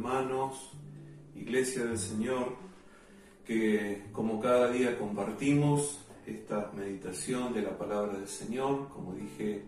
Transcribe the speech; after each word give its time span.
hermanos, 0.00 0.70
Iglesia 1.36 1.84
del 1.84 1.98
Señor, 1.98 2.56
que 3.44 4.04
como 4.12 4.40
cada 4.40 4.70
día 4.70 4.98
compartimos 4.98 6.06
esta 6.26 6.72
meditación 6.74 7.52
de 7.52 7.60
la 7.60 7.76
palabra 7.76 8.14
del 8.14 8.26
Señor, 8.26 8.88
como 8.88 9.12
dije 9.12 9.62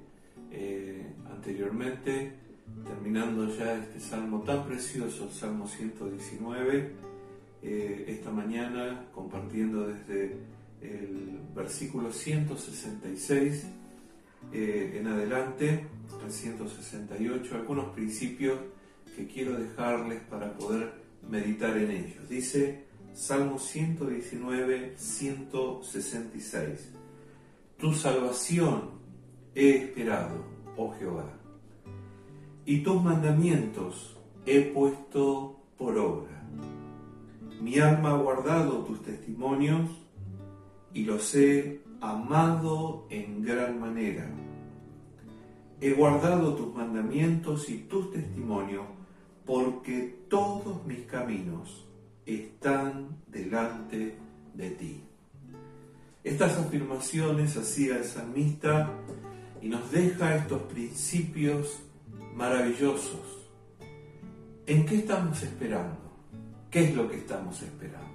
eh, 0.50 1.04
anteriormente, 1.30 2.32
terminando 2.82 3.54
ya 3.54 3.75
este 3.75 4.00
salmo 4.00 4.40
tan 4.40 4.64
precioso, 4.64 5.25
el 5.25 5.32
Salmo 5.32 5.68
119, 5.68 6.93
eh, 7.62 8.04
esta 8.08 8.30
mañana 8.30 9.08
compartiendo 9.14 9.86
desde 9.86 10.39
el 10.80 11.40
versículo 11.54 12.11
166 12.11 13.67
eh, 14.50 14.96
en 14.99 15.07
adelante, 15.08 15.85
al 16.25 16.32
168, 16.32 17.54
algunos 17.54 17.90
principios 17.90 18.58
que 19.16 19.26
quiero 19.26 19.58
dejarles 19.58 20.21
para 20.25 20.52
poder 20.54 20.93
meditar 21.29 21.76
en 21.76 21.90
ellos. 21.90 22.29
Dice 22.29 22.84
Salmo 23.14 23.58
119, 23.58 24.94
166. 24.96 26.93
Tu 27.76 27.93
salvación 27.94 28.90
he 29.54 29.70
esperado, 29.70 30.44
oh 30.76 30.93
Jehová, 30.93 31.30
y 32.64 32.83
tus 32.83 33.03
mandamientos 33.03 34.17
he 34.47 34.61
puesto 34.62 35.61
por 35.77 35.98
obra. 35.98 36.42
Mi 37.61 37.78
alma 37.78 38.11
ha 38.11 38.17
guardado 38.17 38.84
tus 38.84 39.03
testimonios 39.03 39.91
y 40.94 41.05
los 41.05 41.34
he 41.34 41.81
amado 42.00 43.06
en 43.11 43.42
gran 43.42 43.78
manera. 43.81 44.28
He 45.81 45.92
guardado 45.92 46.55
tus 46.55 46.75
mandamientos 46.75 47.69
y 47.69 47.78
tus 47.78 48.11
testimonios 48.11 48.84
porque 49.45 50.25
todos 50.29 50.85
mis 50.87 51.07
caminos 51.07 51.87
están 52.27 53.17
delante 53.27 54.17
de 54.55 54.71
ti. 54.71 55.03
Estas 56.25 56.57
afirmaciones 56.57 57.57
hacía 57.57 57.97
el 57.97 58.05
salmista 58.05 58.91
y 59.61 59.69
nos 59.69 59.91
deja 59.91 60.37
estos 60.37 60.62
principios 60.62 61.83
maravillosos. 62.34 63.49
¿En 64.67 64.87
qué 64.87 64.97
estamos 64.97 65.43
esperando? 65.43 65.99
¿Qué 66.71 66.84
es 66.84 66.95
lo 66.95 67.11
que 67.11 67.17
estamos 67.17 67.61
esperando? 67.61 68.09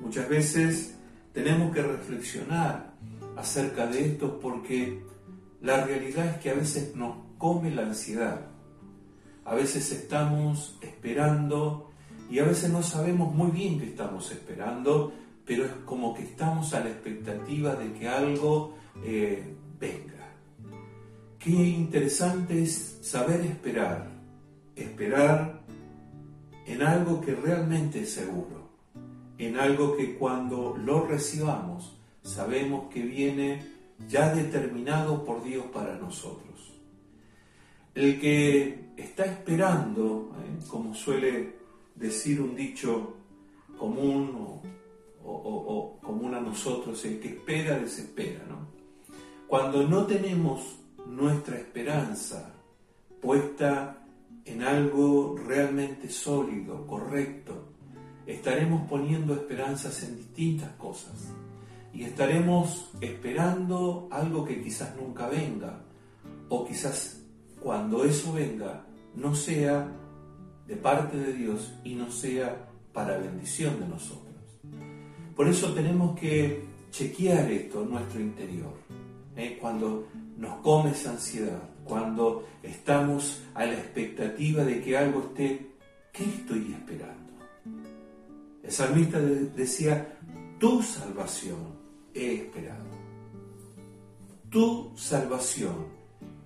Muchas 0.00 0.28
veces 0.28 0.96
tenemos 1.32 1.72
que 1.72 1.82
reflexionar 1.82 2.94
acerca 3.36 3.86
de 3.86 4.06
esto 4.06 4.40
porque 4.40 5.02
la 5.60 5.84
realidad 5.84 6.26
es 6.26 6.36
que 6.38 6.50
a 6.50 6.54
veces 6.54 6.96
nos 6.96 7.16
come 7.38 7.70
la 7.70 7.82
ansiedad. 7.82 8.49
A 9.44 9.54
veces 9.54 9.90
estamos 9.92 10.78
esperando 10.80 11.90
y 12.30 12.38
a 12.38 12.44
veces 12.44 12.70
no 12.70 12.82
sabemos 12.82 13.34
muy 13.34 13.50
bien 13.50 13.78
qué 13.80 13.86
estamos 13.86 14.30
esperando, 14.30 15.12
pero 15.44 15.64
es 15.64 15.72
como 15.84 16.14
que 16.14 16.22
estamos 16.22 16.72
a 16.74 16.80
la 16.80 16.90
expectativa 16.90 17.74
de 17.74 17.92
que 17.92 18.08
algo 18.08 18.76
eh, 19.04 19.54
venga. 19.78 20.28
Qué 21.38 21.50
interesante 21.50 22.62
es 22.62 22.98
saber 23.02 23.40
esperar, 23.40 24.08
esperar 24.76 25.60
en 26.66 26.82
algo 26.82 27.20
que 27.20 27.34
realmente 27.34 28.02
es 28.02 28.12
seguro, 28.12 28.70
en 29.38 29.58
algo 29.58 29.96
que 29.96 30.16
cuando 30.16 30.76
lo 30.76 31.06
recibamos 31.06 31.96
sabemos 32.22 32.90
que 32.92 33.02
viene 33.02 33.66
ya 34.08 34.32
determinado 34.34 35.24
por 35.24 35.42
Dios 35.42 35.64
para 35.72 35.96
nosotros. 35.96 36.69
El 38.00 38.18
que 38.18 38.92
está 38.96 39.26
esperando, 39.26 40.32
¿eh? 40.38 40.64
como 40.68 40.94
suele 40.94 41.56
decir 41.94 42.40
un 42.40 42.56
dicho 42.56 43.16
común 43.78 44.62
o, 45.22 45.98
común 46.00 46.34
a 46.34 46.40
nosotros, 46.40 47.04
el 47.04 47.20
que 47.20 47.28
espera 47.28 47.78
desespera. 47.78 48.42
¿no? 48.48 48.68
Cuando 49.46 49.86
no 49.86 50.06
tenemos 50.06 50.78
nuestra 51.08 51.58
esperanza 51.58 52.54
puesta 53.20 54.02
en 54.46 54.62
algo 54.62 55.36
realmente 55.36 56.08
sólido, 56.08 56.86
correcto, 56.86 57.74
estaremos 58.24 58.88
poniendo 58.88 59.34
esperanzas 59.34 60.02
en 60.04 60.16
distintas 60.16 60.70
cosas 60.76 61.34
y 61.92 62.04
estaremos 62.04 62.92
esperando 63.02 64.08
algo 64.10 64.46
que 64.46 64.62
quizás 64.62 64.96
nunca 64.96 65.28
venga 65.28 65.82
o 66.48 66.64
quizás 66.64 67.19
cuando 67.62 68.04
eso 68.04 68.32
venga 68.32 68.84
no 69.14 69.34
sea 69.34 69.88
de 70.66 70.76
parte 70.76 71.16
de 71.16 71.32
Dios 71.32 71.72
y 71.84 71.94
no 71.94 72.10
sea 72.10 72.68
para 72.92 73.18
bendición 73.18 73.80
de 73.80 73.88
nosotros. 73.88 74.34
Por 75.34 75.48
eso 75.48 75.72
tenemos 75.72 76.18
que 76.18 76.64
chequear 76.90 77.50
esto 77.50 77.82
en 77.82 77.90
nuestro 77.90 78.20
interior. 78.20 78.74
¿eh? 79.36 79.58
Cuando 79.60 80.06
nos 80.36 80.58
come 80.58 80.90
esa 80.90 81.10
ansiedad, 81.10 81.62
cuando 81.84 82.46
estamos 82.62 83.42
a 83.54 83.64
la 83.64 83.74
expectativa 83.74 84.64
de 84.64 84.80
que 84.80 84.96
algo 84.96 85.20
esté, 85.20 85.72
¿qué 86.12 86.24
estoy 86.24 86.76
esperando? 86.78 87.32
El 88.62 88.70
salmista 88.70 89.18
decía, 89.18 90.18
tu 90.58 90.82
salvación 90.82 91.78
he 92.14 92.34
esperado. 92.34 92.90
Tu 94.50 94.92
salvación 94.96 95.99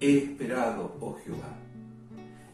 he 0.07 0.19
esperado, 0.19 0.97
oh 1.01 1.17
Jehová, 1.25 1.57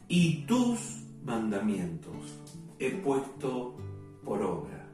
y 0.09 0.43
tus 0.47 1.05
mandamientos 1.25 2.39
he 2.79 2.91
puesto 2.91 3.77
por 4.25 4.43
obra. 4.43 4.87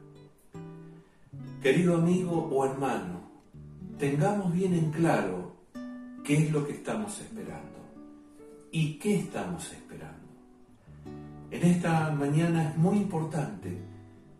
Querido 1.61 1.97
amigo 1.97 2.49
o 2.51 2.65
hermano, 2.65 3.21
tengamos 3.97 4.53
bien 4.53 4.73
en 4.73 4.91
claro 4.91 5.55
qué 6.23 6.45
es 6.45 6.51
lo 6.51 6.65
que 6.65 6.73
estamos 6.73 7.19
esperando 7.19 7.79
y 8.71 8.93
qué 8.99 9.15
estamos 9.15 9.71
esperando. 9.71 10.27
En 11.51 11.63
esta 11.63 12.11
mañana 12.11 12.69
es 12.69 12.77
muy 12.77 12.97
importante 12.97 13.77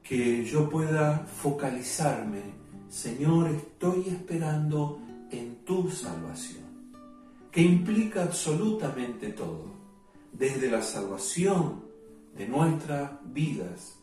que 0.03 0.45
yo 0.45 0.69
pueda 0.69 1.19
focalizarme 1.19 2.57
Señor, 2.89 3.49
estoy 3.49 4.07
esperando 4.07 4.99
en 5.29 5.65
tu 5.65 5.89
salvación, 5.91 6.63
que 7.57 7.63
implica 7.63 8.21
absolutamente 8.21 9.29
todo, 9.29 9.65
desde 10.31 10.69
la 10.69 10.83
salvación 10.83 11.85
de 12.37 12.47
nuestras 12.47 13.13
vidas, 13.33 13.95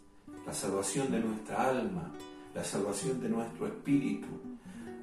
la 0.45 0.53
salvación 0.53 1.13
de 1.13 1.21
nuestra 1.21 1.71
alma, 1.71 2.13
la 2.53 2.65
salvación 2.65 3.21
de 3.21 3.29
nuestro 3.29 3.69
espíritu, 3.69 4.27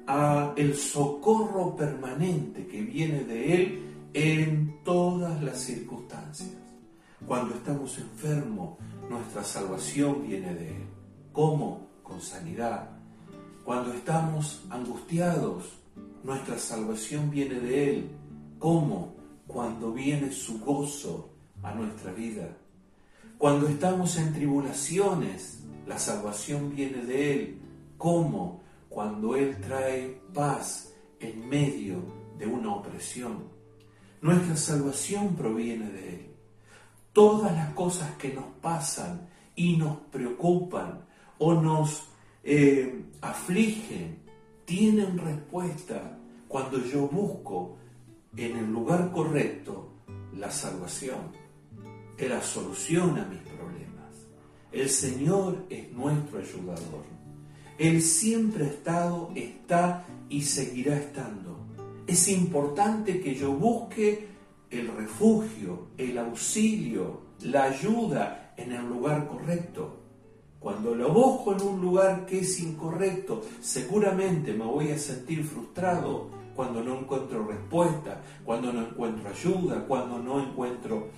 a 0.06 0.52
el 0.54 0.76
socorro 0.76 1.74
permanente 1.74 2.66
que 2.66 2.82
viene 2.82 3.24
de 3.24 3.54
Él 3.54 3.82
en 4.12 4.84
todas 4.84 5.42
las 5.42 5.58
circunstancias. 5.58 6.52
Cuando 7.26 7.54
estamos 7.54 7.96
enfermos, 7.96 8.76
nuestra 9.08 9.44
salvación 9.44 10.28
viene 10.28 10.54
de 10.54 10.76
Él. 10.76 10.82
¿Cómo? 11.32 11.88
Con 12.02 12.20
sanidad, 12.20 12.90
cuando 13.64 13.94
estamos 13.94 14.62
angustiados, 14.68 15.72
nuestra 16.22 16.58
salvación 16.58 17.30
viene 17.30 17.58
de 17.58 17.90
Él. 17.90 18.10
¿Cómo? 18.62 19.16
Cuando 19.48 19.90
viene 19.90 20.30
su 20.30 20.60
gozo 20.60 21.30
a 21.64 21.74
nuestra 21.74 22.12
vida. 22.12 22.56
Cuando 23.36 23.66
estamos 23.66 24.16
en 24.18 24.32
tribulaciones, 24.32 25.64
la 25.84 25.98
salvación 25.98 26.72
viene 26.72 27.04
de 27.04 27.32
Él. 27.32 27.58
¿Cómo? 27.98 28.62
Cuando 28.88 29.34
Él 29.34 29.56
trae 29.60 30.20
paz 30.32 30.94
en 31.18 31.48
medio 31.48 32.04
de 32.38 32.46
una 32.46 32.76
opresión. 32.76 33.48
Nuestra 34.20 34.56
salvación 34.56 35.34
proviene 35.34 35.90
de 35.90 36.08
Él. 36.10 36.30
Todas 37.12 37.50
las 37.50 37.74
cosas 37.74 38.12
que 38.12 38.32
nos 38.32 38.46
pasan 38.60 39.28
y 39.56 39.76
nos 39.76 39.96
preocupan 40.12 41.04
o 41.38 41.54
nos 41.54 42.04
eh, 42.44 43.06
afligen, 43.22 44.22
tienen 44.64 45.18
respuesta 45.18 46.16
cuando 46.46 46.78
yo 46.78 47.08
busco 47.08 47.81
en 48.36 48.56
el 48.56 48.70
lugar 48.70 49.12
correcto 49.12 49.92
la 50.36 50.50
salvación, 50.50 51.32
la 52.18 52.40
solución 52.42 53.18
a 53.18 53.24
mis 53.24 53.40
problemas. 53.40 54.26
El 54.70 54.88
Señor 54.88 55.66
es 55.68 55.90
nuestro 55.92 56.38
ayudador. 56.38 57.04
Él 57.78 58.00
siempre 58.00 58.64
ha 58.64 58.68
estado, 58.68 59.32
está 59.34 60.06
y 60.28 60.42
seguirá 60.42 60.96
estando. 60.96 61.58
Es 62.06 62.28
importante 62.28 63.20
que 63.20 63.34
yo 63.34 63.52
busque 63.52 64.28
el 64.70 64.88
refugio, 64.88 65.88
el 65.98 66.16
auxilio, 66.16 67.22
la 67.40 67.64
ayuda 67.64 68.54
en 68.56 68.72
el 68.72 68.88
lugar 68.88 69.28
correcto. 69.28 69.98
Cuando 70.58 70.94
lo 70.94 71.12
busco 71.12 71.54
en 71.54 71.62
un 71.62 71.80
lugar 71.80 72.24
que 72.24 72.38
es 72.40 72.60
incorrecto, 72.60 73.42
seguramente 73.60 74.52
me 74.52 74.64
voy 74.64 74.90
a 74.92 74.98
sentir 74.98 75.44
frustrado 75.44 76.41
cuando 76.54 76.82
no 76.82 76.98
encuentro 76.98 77.46
respuesta, 77.46 78.20
cuando 78.44 78.72
no 78.72 78.86
encuentro 78.86 79.28
ayuda, 79.28 79.84
cuando 79.86 80.18
no 80.18 80.40
encuentro 80.42 81.08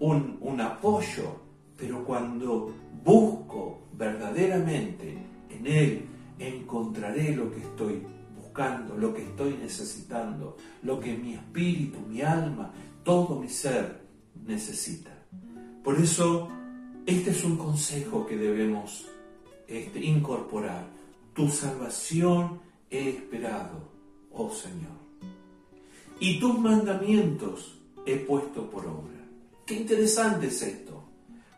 un, 0.00 0.60
apoyo. 0.60 1.40
pero 1.76 2.04
cuando 2.04 2.72
busco 3.04 3.88
verdaderamente 3.92 5.18
en 5.50 5.66
Él, 5.66 6.06
encontraré 6.38 7.34
lo 7.34 7.50
que 7.50 7.60
estoy 7.60 8.02
buscando, 8.36 8.96
lo 8.96 9.12
que 9.12 9.22
estoy 9.22 9.54
necesitando, 9.54 10.56
lo 10.82 11.00
que 11.00 11.16
mi 11.16 11.34
espíritu, 11.34 11.98
mi 12.08 12.22
alma, 12.22 12.72
todo 13.02 13.40
mi 13.40 13.48
ser 13.48 14.04
necesita. 14.46 15.10
Por 15.82 15.98
eso, 15.98 16.48
este 17.06 17.30
es 17.30 17.44
un 17.44 17.56
consejo 17.56 18.26
que 18.26 18.36
debemos 18.36 19.06
este, 19.66 20.04
incorporar. 20.04 20.86
Tu 21.34 21.48
salvación 21.48 22.60
he 22.90 23.08
esperado, 23.08 23.93
oh 24.36 24.50
Señor. 24.50 24.92
Y 26.20 26.38
tus 26.38 26.58
mandamientos 26.58 27.78
he 28.06 28.16
puesto 28.16 28.70
por 28.70 28.86
obra. 28.86 29.24
Qué 29.66 29.74
interesante 29.74 30.48
es 30.48 30.62
esto. 30.62 31.02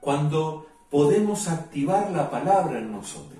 Cuando 0.00 0.67
podemos 0.90 1.49
activar 1.49 2.11
la 2.11 2.31
palabra 2.31 2.78
en 2.78 2.93
nosotros. 2.93 3.37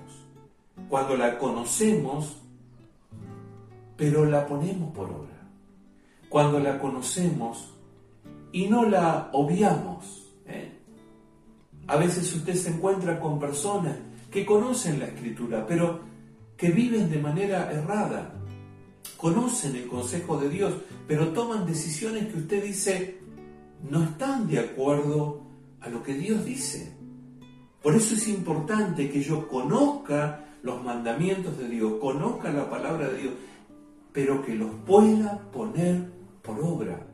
Cuando 0.88 1.17
la 1.17 1.38
conocemos, 1.38 2.37
pero 3.97 4.27
la 4.27 4.47
ponemos 4.47 4.93
por 4.94 5.06
obra. 5.06 5.49
Cuando 6.29 6.59
la 6.59 6.79
conocemos 6.79 7.73
y 8.53 8.67
no 8.69 8.85
la 8.85 9.31
obviamos. 9.33 10.29
¿eh? 10.47 10.73
A 11.87 11.97
veces 11.97 12.35
usted 12.35 12.55
se 12.55 12.71
encuentra 12.71 13.21
con 13.21 13.38
personas 13.38 13.97
que 14.31 14.44
conocen 14.44 14.99
la 14.99 15.06
escritura, 15.06 15.65
pero 15.67 16.00
que 16.56 16.71
viven 16.71 17.11
de 17.11 17.19
manera 17.19 17.71
errada. 17.73 18.35
Conocen 19.17 19.77
el 19.77 19.87
consejo 19.87 20.39
de 20.39 20.49
Dios, 20.49 20.75
pero 21.07 21.29
toman 21.29 21.67
decisiones 21.67 22.27
que 22.33 22.39
usted 22.39 22.63
dice 22.63 23.19
no 23.91 24.03
están 24.03 24.49
de 24.49 24.59
acuerdo 24.59 25.43
a 25.81 25.89
lo 25.89 26.03
que 26.03 26.15
Dios 26.15 26.45
dice. 26.45 26.93
Por 27.83 27.95
eso 27.95 28.15
es 28.15 28.27
importante 28.29 29.11
que 29.11 29.23
yo 29.23 29.49
conozca 29.49 30.45
los 30.63 30.83
mandamientos 30.83 31.57
de 31.59 31.69
Dios, 31.69 31.95
conozca 32.01 32.51
la 32.51 32.69
palabra 32.69 33.09
de 33.09 33.23
Dios, 33.23 33.35
pero 34.13 34.45
que 34.45 34.55
los 34.55 34.71
pueda 34.87 35.39
poner 35.53 36.11
por 36.43 36.59
obra. 36.61 37.07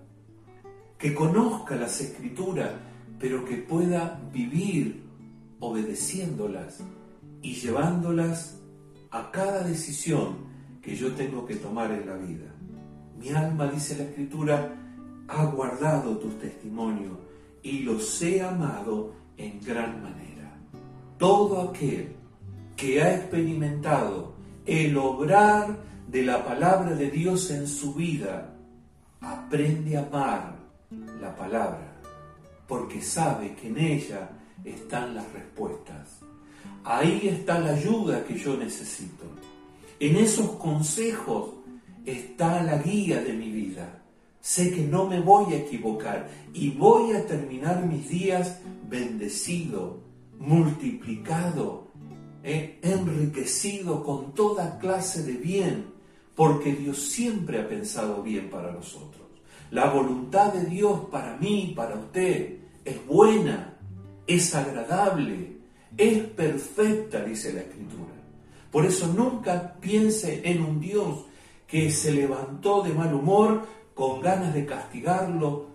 Que 0.96 1.14
conozca 1.14 1.76
las 1.76 2.00
escrituras, 2.00 2.70
pero 3.18 3.44
que 3.44 3.56
pueda 3.56 4.20
vivir 4.32 5.02
obedeciéndolas 5.60 6.78
y 7.42 7.54
llevándolas 7.54 8.58
a 9.10 9.30
cada 9.30 9.64
decisión 9.64 10.51
que 10.82 10.96
yo 10.96 11.12
tengo 11.12 11.46
que 11.46 11.56
tomar 11.56 11.92
en 11.92 12.06
la 12.06 12.16
vida. 12.16 12.52
Mi 13.18 13.30
alma, 13.30 13.68
dice 13.68 13.96
la 13.96 14.04
escritura, 14.04 14.74
ha 15.28 15.44
guardado 15.46 16.18
tus 16.18 16.38
testimonios 16.38 17.16
y 17.62 17.80
los 17.80 18.20
he 18.20 18.42
amado 18.42 19.14
en 19.36 19.60
gran 19.60 20.02
manera. 20.02 20.58
Todo 21.18 21.70
aquel 21.70 22.16
que 22.76 23.00
ha 23.00 23.14
experimentado 23.14 24.34
el 24.66 24.96
obrar 24.96 25.78
de 26.08 26.22
la 26.22 26.44
palabra 26.44 26.94
de 26.94 27.10
Dios 27.10 27.50
en 27.50 27.66
su 27.66 27.94
vida, 27.94 28.54
aprende 29.20 29.96
a 29.96 30.02
amar 30.02 30.56
la 31.20 31.34
palabra, 31.34 32.00
porque 32.66 33.00
sabe 33.00 33.54
que 33.54 33.68
en 33.68 33.78
ella 33.78 34.30
están 34.64 35.14
las 35.14 35.32
respuestas. 35.32 36.18
Ahí 36.84 37.28
está 37.28 37.60
la 37.60 37.70
ayuda 37.70 38.24
que 38.24 38.36
yo 38.36 38.56
necesito. 38.56 39.24
En 40.02 40.16
esos 40.16 40.56
consejos 40.56 41.50
está 42.04 42.60
la 42.64 42.78
guía 42.78 43.22
de 43.22 43.34
mi 43.34 43.52
vida. 43.52 44.02
Sé 44.40 44.72
que 44.72 44.80
no 44.80 45.06
me 45.06 45.20
voy 45.20 45.54
a 45.54 45.58
equivocar 45.58 46.28
y 46.52 46.70
voy 46.70 47.12
a 47.12 47.24
terminar 47.24 47.86
mis 47.86 48.08
días 48.08 48.58
bendecido, 48.90 50.00
multiplicado, 50.40 51.86
eh, 52.42 52.80
enriquecido 52.82 54.02
con 54.02 54.34
toda 54.34 54.76
clase 54.80 55.22
de 55.22 55.34
bien, 55.34 55.92
porque 56.34 56.74
Dios 56.74 56.98
siempre 56.98 57.60
ha 57.60 57.68
pensado 57.68 58.24
bien 58.24 58.50
para 58.50 58.72
nosotros. 58.72 59.28
La 59.70 59.88
voluntad 59.88 60.52
de 60.52 60.64
Dios 60.64 61.02
para 61.12 61.36
mí, 61.36 61.74
para 61.76 61.94
usted, 61.94 62.58
es 62.84 63.06
buena, 63.06 63.78
es 64.26 64.52
agradable, 64.52 65.58
es 65.96 66.18
perfecta, 66.24 67.24
dice 67.24 67.52
la 67.52 67.60
Escritura. 67.60 68.11
Por 68.72 68.86
eso 68.86 69.06
nunca 69.06 69.74
piense 69.80 70.40
en 70.50 70.64
un 70.64 70.80
Dios 70.80 71.26
que 71.68 71.90
se 71.90 72.10
levantó 72.10 72.82
de 72.82 72.94
mal 72.94 73.12
humor 73.14 73.66
con 73.94 74.22
ganas 74.22 74.54
de 74.54 74.64
castigarlo, 74.64 75.66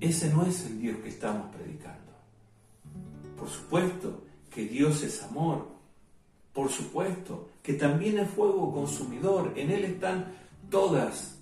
ese 0.00 0.28
no 0.32 0.44
es 0.44 0.66
el 0.66 0.80
Dios 0.80 0.98
que 0.98 1.10
estamos 1.10 1.54
predicando. 1.54 2.12
Por 3.38 3.48
supuesto 3.48 4.24
que 4.50 4.66
Dios 4.66 5.04
es 5.04 5.22
amor, 5.22 5.68
por 6.52 6.70
supuesto 6.70 7.48
que 7.62 7.74
también 7.74 8.18
es 8.18 8.28
fuego 8.30 8.72
consumidor, 8.72 9.52
en 9.54 9.70
Él 9.70 9.84
están 9.84 10.34
todas 10.70 11.38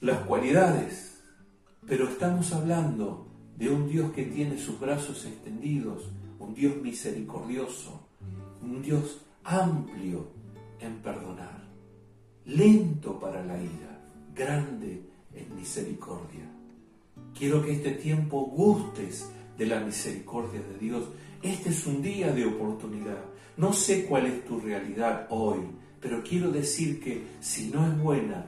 las 0.00 0.20
cualidades, 0.20 1.20
pero 1.86 2.08
estamos 2.08 2.52
hablando 2.52 3.26
de 3.56 3.70
un 3.70 3.88
Dios 3.88 4.12
que 4.12 4.24
tiene 4.24 4.56
sus 4.58 4.78
brazos 4.78 5.24
extendidos, 5.24 6.04
un 6.38 6.54
Dios 6.54 6.76
misericordioso, 6.76 8.00
un 8.62 8.80
Dios 8.80 9.23
amplio 9.44 10.26
en 10.80 10.96
perdonar, 11.02 11.62
lento 12.46 13.18
para 13.20 13.44
la 13.44 13.56
ira 13.60 14.00
grande 14.34 15.02
en 15.34 15.54
misericordia. 15.54 16.50
Quiero 17.38 17.62
que 17.62 17.72
este 17.72 17.92
tiempo 17.92 18.46
gustes 18.46 19.30
de 19.58 19.66
la 19.66 19.80
misericordia 19.80 20.60
de 20.60 20.78
Dios. 20.78 21.04
Este 21.42 21.70
es 21.70 21.86
un 21.86 22.00
día 22.02 22.32
de 22.32 22.46
oportunidad. 22.46 23.22
No 23.56 23.72
sé 23.72 24.06
cuál 24.06 24.26
es 24.26 24.44
tu 24.46 24.60
realidad 24.60 25.26
hoy, 25.30 25.60
pero 26.00 26.22
quiero 26.22 26.50
decir 26.50 27.00
que 27.00 27.24
si 27.40 27.70
no 27.70 27.86
es 27.86 27.98
buena, 27.98 28.46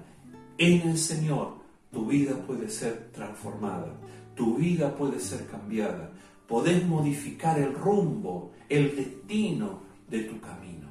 en 0.59 0.89
el 0.89 0.99
Señor 0.99 1.57
tu 1.93 2.07
vida 2.07 2.35
puede 2.47 2.69
ser 2.69 3.11
transformada, 3.13 3.95
tu 4.35 4.57
vida 4.57 4.95
puede 4.95 5.21
ser 5.21 5.47
cambiada. 5.47 6.13
Podés 6.49 6.87
modificar 6.87 7.59
el 7.59 7.75
rumbo, 7.75 8.53
el 8.69 8.95
destino 8.97 9.86
de 10.09 10.21
tu 10.21 10.41
camino. 10.41 10.89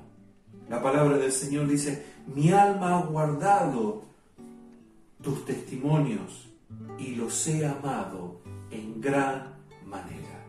La 0.70 0.82
palabra 0.82 1.18
del 1.18 1.32
Señor 1.32 1.68
dice, 1.68 2.06
mi 2.34 2.52
alma 2.52 2.98
ha 2.98 3.02
guardado 3.04 4.04
tus 5.22 5.46
testimonios 5.46 6.50
y 6.98 7.16
los 7.16 7.48
he 7.48 7.66
amado 7.66 8.42
en 8.72 9.00
gran 9.00 9.56
manera. 9.86 10.46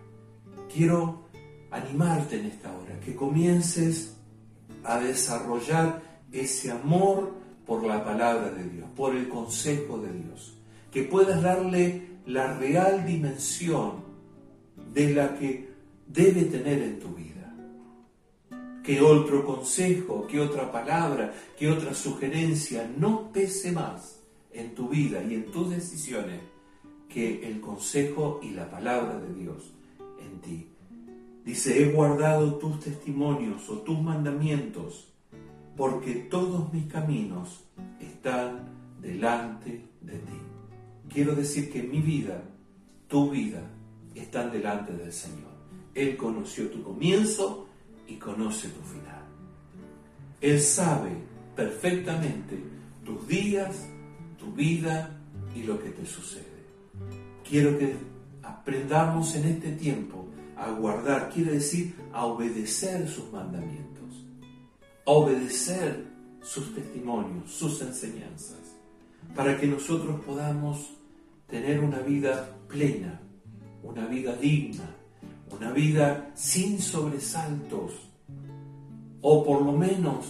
Quiero 0.73 1.27
animarte 1.71 2.41
en 2.41 2.47
esta 2.47 2.75
hora, 2.77 2.99
que 3.01 3.15
comiences 3.15 4.17
a 4.85 4.99
desarrollar 4.99 6.03
ese 6.33 6.71
amor 6.71 7.35
por 7.67 7.85
la 7.85 8.05
palabra 8.05 8.51
de 8.51 8.65
Dios, 8.69 8.89
por 8.97 9.15
el 9.15 9.29
consejo 9.29 9.99
de 9.99 10.13
Dios, 10.13 10.57
que 10.91 11.03
puedas 11.03 11.43
darle 11.43 12.07
la 12.27 12.55
real 12.55 13.05
dimensión 13.05 14.05
de 14.93 15.15
la 15.15 15.37
que 15.37 15.69
debe 16.07 16.45
tener 16.45 16.83
en 16.83 16.99
tu 16.99 17.09
vida. 17.15 17.36
Que 18.87 19.01
otro 19.01 19.45
consejo, 19.45 20.29
que 20.29 20.41
otra 20.41 20.71
palabra, 20.71 21.35
que 21.59 21.69
otra 21.69 21.93
sugerencia 21.93 22.89
no 22.97 23.33
pese 23.33 23.73
más 23.73 24.21
en 24.53 24.77
tu 24.77 24.89
vida 24.89 25.21
y 25.25 25.35
en 25.35 25.51
tus 25.51 25.71
decisiones 25.71 26.41
que 27.09 27.49
el 27.49 27.61
consejo 27.61 28.39
y 28.45 28.51
la 28.51 28.71
palabra 28.71 29.19
de 29.19 29.35
Dios 29.35 29.73
en 30.21 30.41
ti. 30.41 30.69
Dice, 31.45 31.83
he 31.83 31.93
guardado 31.93 32.55
tus 32.59 32.79
testimonios 32.79 33.69
o 33.69 33.79
tus 33.79 34.01
mandamientos, 34.01 35.09
porque 35.77 36.15
todos 36.15 36.73
mis 36.73 36.87
caminos 36.87 37.65
están 38.01 38.69
delante 39.01 39.85
de 40.01 40.19
ti. 40.19 40.41
Quiero 41.09 41.35
decir 41.35 41.73
que 41.73 41.83
mi 41.83 42.01
vida, 42.01 42.41
tu 43.09 43.31
vida, 43.31 43.63
están 44.15 44.53
delante 44.53 44.93
del 44.93 45.13
Señor. 45.13 45.57
Él 45.93 46.17
conoció 46.17 46.69
tu 46.71 46.83
comienzo 46.85 47.66
y 48.07 48.17
conoce 48.17 48.69
tu 48.69 48.81
final. 48.83 49.25
Él 50.41 50.61
sabe 50.61 51.11
perfectamente 51.55 52.63
tus 53.05 53.27
días, 53.27 53.87
tu 54.39 54.53
vida 54.53 55.19
y 55.55 55.63
lo 55.63 55.83
que 55.83 55.91
te 55.91 56.05
sucede. 56.05 56.45
Quiero 57.49 57.79
que 57.79 57.97
aprendamos 58.43 59.35
en 59.35 59.45
este 59.45 59.73
tiempo 59.73 60.27
a 60.57 60.71
guardar, 60.71 61.31
quiere 61.31 61.53
decir 61.53 61.95
a 62.13 62.27
obedecer 62.27 63.09
sus 63.09 63.31
mandamientos, 63.33 64.25
a 65.07 65.11
obedecer 65.11 66.05
sus 66.43 66.75
testimonios, 66.75 67.51
sus 67.51 67.81
enseñanzas, 67.83 68.77
para 69.35 69.59
que 69.59 69.67
nosotros 69.67 70.21
podamos 70.25 70.93
tener 71.47 71.81
una 71.81 71.99
vida 71.99 72.57
plena, 72.69 73.21
una 73.83 74.07
vida 74.07 74.35
digna, 74.37 74.95
una 75.51 75.73
vida 75.73 76.31
sin 76.35 76.81
sobresaltos, 76.81 77.93
o 79.21 79.45
por 79.45 79.63
lo 79.63 79.73
menos 79.73 80.27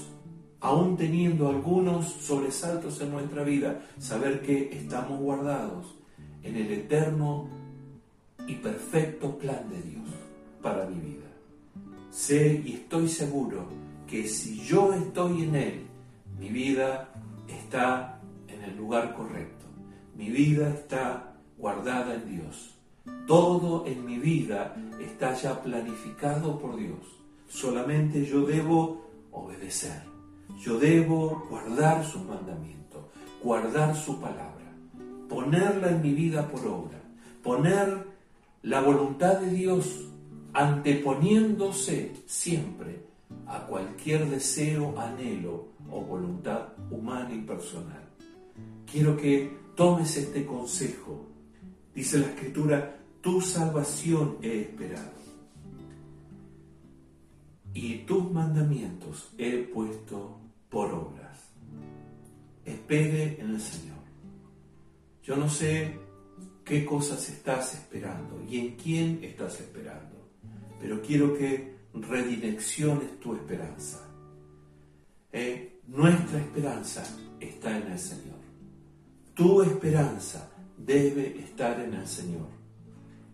aún 0.61 0.97
teniendo 0.97 1.49
algunos 1.49 2.07
sobresaltos 2.07 3.01
en 3.01 3.13
nuestra 3.13 3.45
vida, 3.45 3.83
saber 3.99 4.43
que 4.43 4.77
estamos 4.77 5.21
guardados 5.21 5.95
en 6.43 6.57
el 6.57 6.73
eterno 6.73 7.49
y 8.47 8.55
perfecto 8.55 9.39
plan 9.39 9.69
de 9.71 9.83
Dios. 9.83 9.97
para 10.63 10.85
mi 10.87 10.99
vida. 10.99 11.27
Sé 12.11 12.61
y 12.67 12.73
estoy 12.73 13.09
seguro 13.09 13.69
que 14.09 14.27
si 14.27 14.59
yo 14.65 14.93
estoy 14.95 15.45
en 15.45 15.55
Él, 15.55 15.87
mi 16.41 16.49
vida 16.49 17.13
está 17.47 18.21
en 18.49 18.65
el 18.65 18.77
lugar 18.77 19.15
correcto. 19.15 19.67
Mi 20.17 20.31
vida 20.31 20.71
está 20.71 21.37
guardada 21.57 22.15
en 22.15 22.41
Dios. 22.41 22.76
Todo 23.27 23.87
en 23.87 24.05
mi 24.05 24.19
vida 24.19 24.77
está 25.01 25.35
ya 25.35 25.63
planificado 25.63 26.59
por 26.59 26.77
Dios. 26.77 26.99
Solamente 27.49 28.25
yo 28.25 28.47
debo 28.47 29.07
obedecer. 29.33 30.03
Yo 30.61 30.79
debo 30.79 31.47
guardar 31.51 32.05
sus 32.05 32.23
mandamientos, 32.23 33.05
guardar 33.43 33.95
su 33.97 34.21
palabra, 34.21 34.73
ponerla 35.29 35.91
en 35.91 36.03
mi 36.03 36.13
vida 36.13 36.49
por 36.49 36.67
obra, 36.67 37.03
poner 37.43 38.07
la 38.63 38.81
voluntad 38.81 39.41
de 39.41 39.51
Dios 39.51 40.07
anteponiéndose 40.53 42.13
siempre 42.25 43.05
a 43.47 43.67
cualquier 43.67 44.27
deseo, 44.31 44.99
anhelo 44.99 45.69
o 45.91 46.01
voluntad 46.01 46.69
humana 46.91 47.35
y 47.35 47.41
personal. 47.43 48.03
Quiero 48.91 49.17
que 49.17 49.57
tomes 49.75 50.17
este 50.17 50.47
consejo. 50.47 51.27
Dice 51.97 52.19
la 52.19 52.27
escritura, 52.27 52.99
tu 53.23 53.41
salvación 53.41 54.37
he 54.43 54.61
esperado 54.61 55.17
y 57.73 58.01
tus 58.01 58.31
mandamientos 58.31 59.33
he 59.39 59.63
puesto 59.63 60.39
por 60.69 60.93
obras. 60.93 61.39
Espere 62.67 63.41
en 63.41 63.55
el 63.55 63.61
Señor. 63.63 63.97
Yo 65.23 65.37
no 65.37 65.49
sé 65.49 65.99
qué 66.67 66.85
cosas 66.85 67.27
estás 67.31 67.75
esperando 67.75 68.45
y 68.47 68.59
en 68.59 68.77
quién 68.77 69.25
estás 69.25 69.59
esperando, 69.59 70.29
pero 70.79 71.01
quiero 71.01 71.35
que 71.35 71.77
redirecciones 71.95 73.19
tu 73.21 73.35
esperanza. 73.35 74.07
Eh, 75.33 75.81
nuestra 75.87 76.41
esperanza 76.41 77.05
está 77.41 77.79
en 77.79 77.93
el 77.93 77.99
Señor. 77.99 78.37
Tu 79.33 79.63
esperanza 79.63 80.53
debe 80.77 81.39
estar 81.41 81.81
en 81.81 81.95
el 81.95 82.07
Señor. 82.07 82.47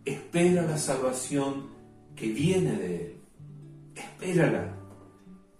Espera 0.04 0.62
la 0.62 0.78
salvación 0.78 1.66
que 2.16 2.28
viene 2.28 2.72
de 2.72 2.96
Él. 2.96 3.16
Espérala. 3.94 4.76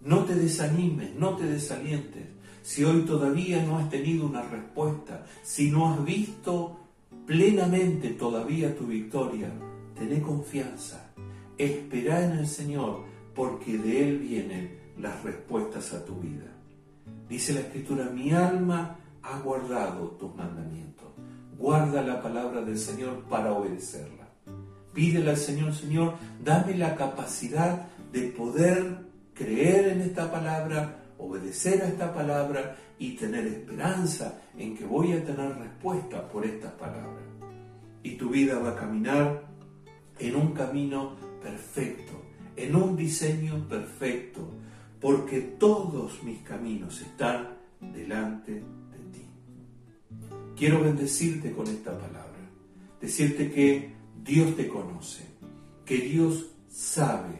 No 0.01 0.25
te 0.25 0.35
desanimes, 0.35 1.15
no 1.15 1.37
te 1.37 1.45
desalientes. 1.45 2.23
Si 2.61 2.83
hoy 2.83 3.01
todavía 3.01 3.63
no 3.63 3.77
has 3.77 3.89
tenido 3.89 4.25
una 4.25 4.41
respuesta, 4.41 5.25
si 5.43 5.69
no 5.69 5.93
has 5.93 6.03
visto 6.03 6.79
plenamente 7.25 8.09
todavía 8.09 8.75
tu 8.75 8.85
victoria, 8.85 9.51
tené 9.95 10.21
confianza. 10.21 11.11
Espera 11.57 12.23
en 12.25 12.39
el 12.39 12.47
Señor, 12.47 13.03
porque 13.33 13.77
de 13.77 14.09
Él 14.09 14.19
vienen 14.19 14.79
las 14.97 15.23
respuestas 15.23 15.93
a 15.93 16.03
tu 16.05 16.15
vida. 16.15 16.51
Dice 17.29 17.53
la 17.53 17.61
Escritura, 17.61 18.09
mi 18.09 18.31
alma 18.31 18.97
ha 19.21 19.39
guardado 19.39 20.09
tus 20.11 20.35
mandamientos. 20.35 21.12
Guarda 21.57 22.01
la 22.01 22.21
palabra 22.21 22.61
del 22.61 22.77
Señor 22.77 23.23
para 23.29 23.53
obedecerla. 23.53 24.27
Pídele 24.93 25.31
al 25.31 25.37
Señor, 25.37 25.73
Señor, 25.73 26.15
dame 26.43 26.75
la 26.77 26.95
capacidad 26.95 27.87
de 28.11 28.27
poder 28.27 28.97
creer 29.33 29.89
en 29.89 30.01
esta 30.01 30.31
palabra, 30.31 31.05
obedecer 31.17 31.81
a 31.81 31.87
esta 31.87 32.13
palabra 32.13 32.75
y 32.99 33.15
tener 33.15 33.47
esperanza 33.47 34.41
en 34.57 34.77
que 34.77 34.85
voy 34.85 35.13
a 35.13 35.23
tener 35.23 35.55
respuesta 35.57 36.27
por 36.29 36.45
estas 36.45 36.71
palabras. 36.73 37.23
Y 38.03 38.15
tu 38.15 38.29
vida 38.29 38.59
va 38.59 38.71
a 38.71 38.75
caminar 38.75 39.43
en 40.19 40.35
un 40.35 40.53
camino 40.53 41.15
perfecto, 41.41 42.13
en 42.55 42.75
un 42.75 42.95
diseño 42.95 43.67
perfecto, 43.67 44.41
porque 45.01 45.41
todos 45.41 46.21
mis 46.23 46.39
caminos 46.41 47.01
están 47.01 47.57
delante 47.79 48.51
de. 48.51 48.82
Quiero 50.55 50.81
bendecirte 50.81 51.51
con 51.51 51.67
esta 51.67 51.97
palabra, 51.97 52.39
decirte 53.01 53.51
que 53.51 53.93
Dios 54.23 54.55
te 54.55 54.67
conoce, 54.67 55.23
que 55.85 55.97
Dios 55.97 56.45
sabe 56.69 57.39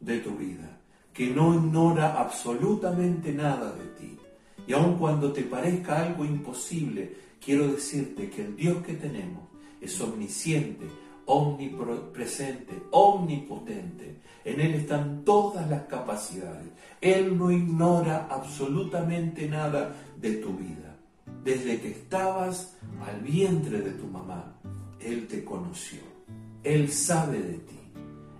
de 0.00 0.18
tu 0.18 0.36
vida, 0.36 0.80
que 1.12 1.28
no 1.30 1.54
ignora 1.54 2.20
absolutamente 2.20 3.32
nada 3.32 3.72
de 3.72 3.84
ti. 3.98 4.18
Y 4.66 4.72
aun 4.72 4.98
cuando 4.98 5.32
te 5.32 5.42
parezca 5.42 6.04
algo 6.04 6.24
imposible, 6.24 7.14
quiero 7.42 7.68
decirte 7.68 8.28
que 8.28 8.44
el 8.44 8.56
Dios 8.56 8.84
que 8.84 8.94
tenemos 8.94 9.44
es 9.80 10.00
omnisciente, 10.00 10.86
omnipresente, 11.26 12.82
omnipotente. 12.90 14.16
En 14.44 14.60
Él 14.60 14.74
están 14.74 15.24
todas 15.24 15.68
las 15.70 15.82
capacidades. 15.84 16.68
Él 17.00 17.36
no 17.36 17.50
ignora 17.50 18.26
absolutamente 18.30 19.48
nada 19.48 19.94
de 20.20 20.34
tu 20.34 20.54
vida. 20.54 20.87
Desde 21.44 21.80
que 21.80 21.90
estabas 21.90 22.74
al 23.06 23.20
vientre 23.20 23.80
de 23.80 23.92
tu 23.92 24.06
mamá, 24.06 24.54
Él 25.00 25.26
te 25.26 25.44
conoció. 25.44 26.00
Él 26.62 26.90
sabe 26.90 27.40
de 27.40 27.58
ti. 27.58 27.78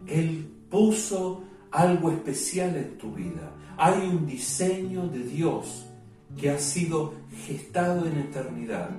Él 0.07 0.47
puso 0.71 1.45
algo 1.71 2.11
especial 2.11 2.77
en 2.77 2.99
tu 2.99 3.13
vida. 3.13 3.55
Hay 3.77 4.09
un 4.09 4.27
diseño 4.27 5.07
de 5.09 5.23
Dios 5.23 5.87
que 6.37 6.51
ha 6.51 6.59
sido 6.59 7.15
gestado 7.47 8.07
en 8.07 8.19
eternidad 8.19 8.91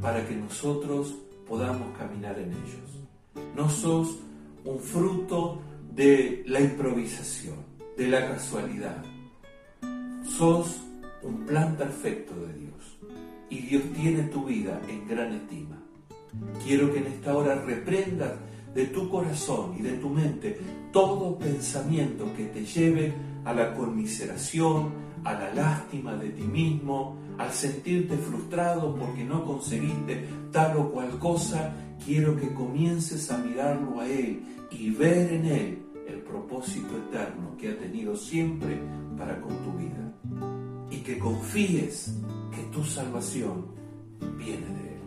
para 0.00 0.26
que 0.26 0.34
nosotros 0.34 1.14
podamos 1.48 1.96
caminar 1.96 2.38
en 2.38 2.50
ellos. 2.50 3.46
No 3.56 3.68
sos 3.70 4.18
un 4.64 4.78
fruto 4.78 5.60
de 5.94 6.42
la 6.46 6.60
improvisación, 6.60 7.56
de 7.96 8.08
la 8.08 8.28
casualidad. 8.28 9.02
Sos 10.24 10.76
un 11.22 11.46
plan 11.46 11.76
perfecto 11.76 12.34
de 12.34 12.52
Dios 12.54 12.69
y 13.50 13.58
Dios 13.58 13.82
tiene 13.94 14.22
tu 14.24 14.44
vida 14.44 14.80
en 14.88 15.06
gran 15.06 15.32
estima. 15.34 15.76
Quiero 16.64 16.92
que 16.92 17.00
en 17.00 17.06
esta 17.08 17.36
hora 17.36 17.56
reprendas 17.56 18.32
de 18.74 18.86
tu 18.86 19.08
corazón 19.10 19.74
y 19.78 19.82
de 19.82 19.94
tu 19.94 20.08
mente 20.08 20.58
todo 20.92 21.38
pensamiento 21.38 22.32
que 22.36 22.46
te 22.46 22.64
lleve 22.64 23.12
a 23.44 23.52
la 23.52 23.74
conmiseración, 23.74 24.92
a 25.24 25.34
la 25.34 25.52
lástima 25.52 26.14
de 26.14 26.30
ti 26.30 26.42
mismo, 26.42 27.18
al 27.38 27.52
sentirte 27.52 28.16
frustrado 28.16 28.94
porque 28.96 29.24
no 29.24 29.44
conseguiste 29.44 30.24
tal 30.52 30.76
o 30.76 30.90
cual 30.90 31.18
cosa, 31.18 31.74
quiero 32.04 32.36
que 32.36 32.52
comiences 32.54 33.30
a 33.30 33.38
mirarlo 33.38 34.00
a 34.00 34.08
Él 34.08 34.42
y 34.70 34.90
ver 34.90 35.32
en 35.32 35.44
Él 35.46 35.82
el 36.06 36.20
propósito 36.20 36.96
eterno 36.96 37.56
que 37.56 37.70
ha 37.70 37.78
tenido 37.78 38.16
siempre 38.16 38.80
para 39.16 39.40
con 39.40 39.56
tu 39.58 39.72
vida. 39.72 40.12
Y 40.90 40.98
que 40.98 41.18
confíes 41.18 42.19
tu 42.70 42.84
salvación 42.84 43.66
viene 44.38 44.66
de 44.66 44.94
Él. 44.94 45.00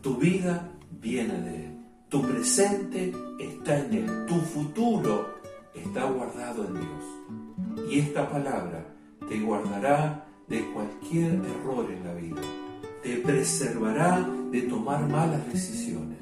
Tu 0.00 0.16
vida 0.16 0.72
viene 1.00 1.40
de 1.40 1.66
Él. 1.66 1.78
Tu 2.08 2.22
presente 2.22 3.12
está 3.40 3.78
en 3.78 3.94
Él, 3.94 4.26
tu 4.26 4.34
futuro 4.36 5.34
está 5.74 6.04
guardado 6.04 6.66
en 6.66 6.74
Dios. 6.74 7.90
Y 7.90 7.98
esta 7.98 8.28
palabra 8.30 8.86
te 9.28 9.40
guardará 9.40 10.26
de 10.48 10.64
cualquier 10.72 11.32
error 11.34 11.90
en 11.90 12.04
la 12.04 12.14
vida, 12.14 12.42
te 13.02 13.16
preservará 13.16 14.28
de 14.50 14.62
tomar 14.62 15.08
malas 15.08 15.46
decisiones, 15.52 16.18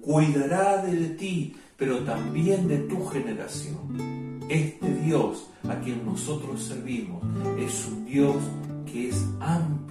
cuidará 0.00 0.84
de 0.84 1.10
ti, 1.10 1.56
pero 1.76 2.00
también 2.00 2.68
de 2.68 2.78
tu 2.78 3.06
generación. 3.06 4.40
Este 4.48 4.92
Dios 4.96 5.48
a 5.68 5.76
quien 5.76 6.04
nosotros 6.04 6.62
servimos 6.62 7.22
es 7.58 7.86
un 7.86 8.04
Dios 8.04 8.36
que 8.84 9.08
es 9.08 9.24
amplio 9.40 9.81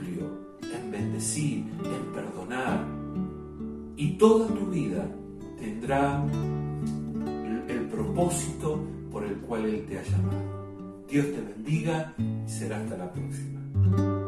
bendecir, 1.22 1.66
en 1.86 2.14
perdonar. 2.14 2.86
Y 3.96 4.18
toda 4.18 4.48
tu 4.48 4.66
vida 4.68 5.08
tendrá 5.60 6.26
el 7.68 7.88
propósito 7.90 8.80
por 9.12 9.24
el 9.24 9.36
cual 9.38 9.66
Él 9.66 9.86
te 9.88 10.00
ha 10.00 10.04
llamado. 10.04 11.06
Dios 11.08 11.26
te 11.28 11.42
bendiga 11.42 12.14
y 12.18 12.50
será 12.50 12.78
hasta 12.78 12.98
la 12.98 13.12
próxima. 13.12 14.21